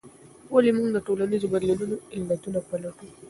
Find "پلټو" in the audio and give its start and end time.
2.69-3.07